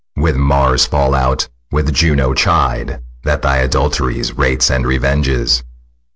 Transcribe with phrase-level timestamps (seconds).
[0.15, 5.61] With Mars fall out, with Juno chide, That thy adulteries Rates and revenges.